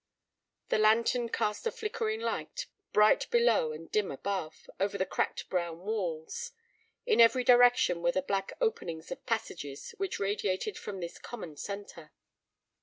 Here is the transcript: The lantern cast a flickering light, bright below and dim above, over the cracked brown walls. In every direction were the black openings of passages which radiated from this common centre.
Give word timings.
The 0.69 0.79
lantern 0.79 1.29
cast 1.29 1.67
a 1.67 1.71
flickering 1.71 2.21
light, 2.21 2.65
bright 2.91 3.29
below 3.29 3.71
and 3.71 3.91
dim 3.91 4.09
above, 4.09 4.67
over 4.79 4.97
the 4.97 5.05
cracked 5.05 5.47
brown 5.47 5.81
walls. 5.81 6.53
In 7.05 7.21
every 7.21 7.43
direction 7.43 8.01
were 8.01 8.11
the 8.11 8.23
black 8.23 8.51
openings 8.59 9.11
of 9.11 9.23
passages 9.27 9.91
which 9.99 10.17
radiated 10.19 10.75
from 10.75 11.01
this 11.01 11.19
common 11.19 11.55
centre. 11.55 12.11